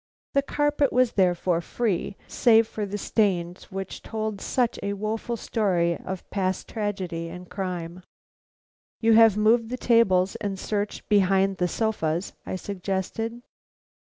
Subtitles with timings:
[0.33, 5.95] The carpet was therefore free, save for the stains which told such a woful story
[5.95, 8.01] of past tragedy and crime.
[8.99, 13.43] "You have moved the tables and searched behind the sofas," I suggested.